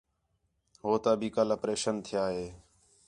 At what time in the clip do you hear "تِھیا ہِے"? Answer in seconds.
2.05-2.45